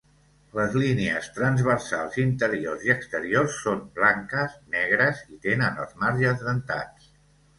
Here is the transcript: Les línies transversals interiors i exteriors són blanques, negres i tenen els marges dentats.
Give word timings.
Les 0.59 0.75
línies 0.83 1.27
transversals 1.33 2.15
interiors 2.23 2.87
i 2.87 2.93
exteriors 2.93 3.59
són 3.67 3.83
blanques, 3.99 4.55
negres 4.77 5.21
i 5.35 5.37
tenen 5.47 5.77
els 5.85 5.95
marges 6.05 6.41
dentats. 6.49 7.07